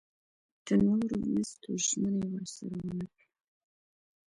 [0.65, 3.27] د نورو مرستو ژمنه یې ورسره ونه کړه.